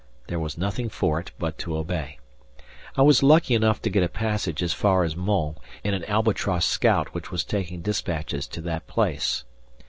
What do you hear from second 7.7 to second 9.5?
dispatches to that place.